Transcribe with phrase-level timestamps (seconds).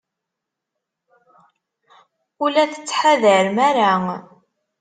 [2.43, 3.93] Ur la tettḥadarem ara.